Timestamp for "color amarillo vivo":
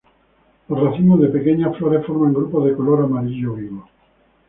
2.75-3.87